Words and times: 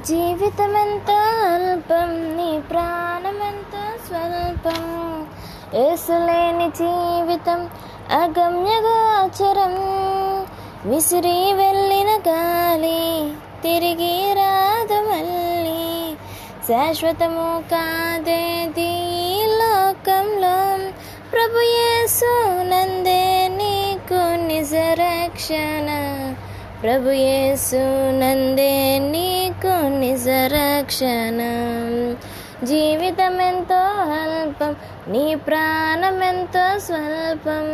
జీవితమెంతో 0.00 1.14
అల్పం 1.54 2.36
నీ 2.36 2.60
ప్రాణమెంతో 2.60 3.82
స్వల్పం? 4.08 5.26
ఏసులేని 5.74 6.68
జీవితం 6.68 7.70
అగమ్యగోచరం 8.10 9.74
విసిరి 10.92 11.52
వెళ్ళిన 11.52 12.08
గాలి 12.08 13.32
తిరిగి 13.62 14.34
రాదు 14.34 14.94
మళ్ళీ. 14.94 16.14
శాశ్వతము 16.68 17.64
కాదేది 17.70 18.92
లోకంలో. 19.46 20.90
ప్రభు 21.32 21.60
యేసు 21.60 22.46
నందే 22.62 23.48
నీకు 23.48 24.46
నిజరక్షణ. 24.46 25.90
ప్రభు 26.82 27.10
యేసు 27.10 27.76
నందే 28.10 28.98
నిజ 30.14 30.28
రక్షణ 30.28 31.38
జీవితం 32.64 33.40
ఎంతో 33.40 33.80
అల్పం 34.12 34.76
నీ 35.08 35.34
ప్రాణం 35.34 36.22
ఎంతో 36.22 36.78
స్వల్పం 36.78 37.64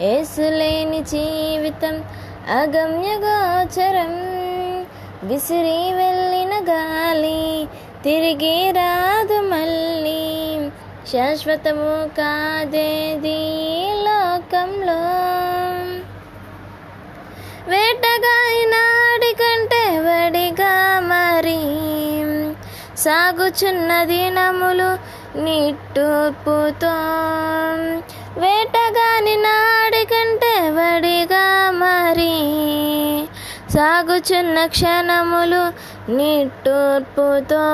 ఏసులేని 0.00 1.02
జీవితం 1.02 2.04
అగమ్య 2.50 3.08
గోచరం. 3.08 4.16
విసిరి 5.28 5.92
వెళ్ళిన 5.92 6.74
గాలి 6.74 7.68
తిరిగి 8.04 8.70
రాదు 8.70 9.40
మళ్ళీ. 9.40 10.70
శాశ్వతము 11.12 12.08
కాదేది 12.08 13.38
లోకంలో. 14.04 15.47
సాగుచున్న 22.98 24.04
దినములు 24.04 24.98
నిట్టూర్పుతో. 25.38 26.92
వేటగాని 28.40 29.36
నాడి 29.36 30.04
కంటే 30.04 30.70
వడిగా 30.70 31.70
మరి 31.70 32.38
సాగుచున్న 33.74 34.66
క్షణములు 34.66 35.72
నిట్టూర్పుతో. 36.12 37.64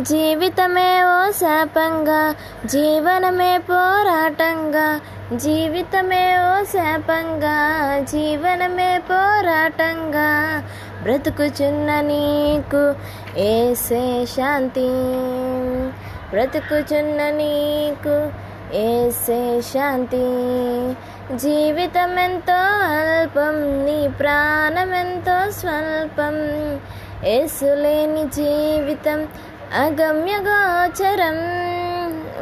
జీవితమే 0.00 1.04
ఓ 1.04 1.30
శాపంగా 1.30 2.34
జీవనమే 2.66 3.58
పోరాటంగా. 3.58 5.00
జీవితమే 5.36 6.36
ఓ 6.38 6.64
శాపంగా 6.64 7.98
జీవనమే 7.98 9.02
పోరాటంగా. 9.10 10.61
బ్రతుకుచున్న 11.02 12.00
నీకు 12.00 12.94
ఏసే 13.38 14.26
శాంతి. 14.26 14.88
బ్రతుకుచున్న 16.30 17.30
నీకు 17.30 18.32
ఏసే 18.76 19.60
శాంతి. 19.60 20.22
జీవితం 21.36 22.18
ఎంతో 22.18 22.54
అల్పం 22.82 23.84
నీ 23.84 24.08
ప్రాణం 24.08 24.94
ఎంతో 24.94 25.50
స్వల్పం 25.50 26.34
ఏసులేని 27.24 28.24
జీవితం 28.24 29.28
అగమ్య 29.74 30.32
గోచరం. 30.32 31.38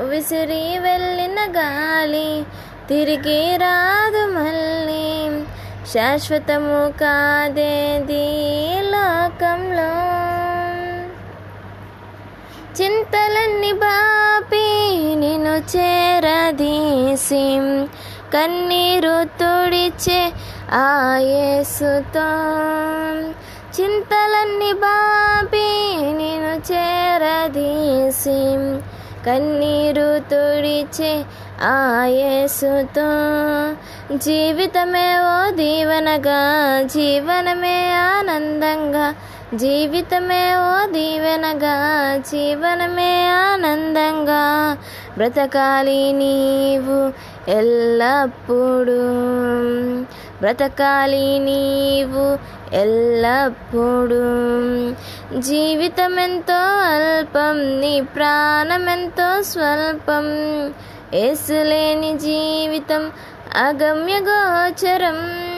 విసిరి 0.08 0.78
వెళ్ళిన 0.78 1.52
గాలి 1.56 2.44
తిరిగి 2.88 3.56
రాదు 3.56 4.26
మళ్ళీ. 4.26 5.44
శాశ్వతము 5.92 6.92
కాదేది? 7.00 8.49
చింతలన్నీ 12.82 13.72
బాపి 13.72 14.92
నిన్ను 15.14 15.76
చేరదీసి. 15.76 17.60
కన్నీరు 18.34 19.24
తుడిచే 19.24 20.32
ఆయేసుతో 20.72 22.28
చింతలన్నీ 23.80 24.72
బాపి 24.72 25.96
నిన్ను 26.12 26.72
చేరదీసి. 26.72 28.56
కన్నీరు 29.26 30.18
తుడిచే 30.18 31.24
ఆయేసుతో 31.62 33.10
జీవితమే 34.16 35.18
ఓ 35.18 35.50
దీవనగా 35.50 36.40
జీవనమే 36.82 37.92
ఆనందంగా. 37.92 38.89
జీవితమే 39.54 40.54
ఓ 40.56 40.86
దీవెనగా 40.90 42.16
జీవనమే 42.16 43.28
ఆనందంగా 43.28 44.76
బ్రతకాలి 45.16 46.12
నీవు 46.12 47.12
ఎల్లప్పుడూ. 47.50 48.98
బ్రతకాలి 50.40 51.38
నీవు 51.38 52.38
ఎల్లప్పుడూ. 52.74 54.20
జీవితం 55.40 56.18
ఎంతో 56.18 56.78
అల్పం 56.80 57.80
నీ 57.80 58.00
ప్రాణం 58.00 58.88
ఎంతో 58.88 59.42
స్వల్పం 59.42 60.24
ఏసులేని 61.14 62.18
జీవితం 62.18 63.12
అగమ్య 63.56 64.14
గోచరం. 64.14 65.50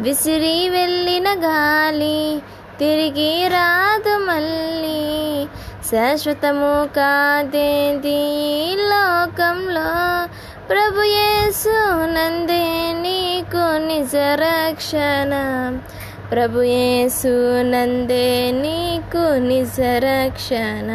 విసిరి 0.00 0.68
వెళ్ళిన 0.68 1.24
గాలి 1.28 2.42
తిరిగి 2.78 3.48
రాదు 3.48 4.18
మళ్ళీ. 4.18 5.46
శాశ్వతము 5.90 6.88
కాదేది 6.96 8.22
లోకంలో? 8.76 9.90
ప్రభు 10.68 11.02
యేసు 11.02 12.04
నందే 12.04 12.92
నీకు 12.92 13.78
నిజరక్షణ 13.86 15.32
ప్రభు 16.32 16.60
యేసు 16.60 17.62
నందే 17.62 18.50
నీకు 18.50 19.38
నిజరక్షణ 19.38 20.90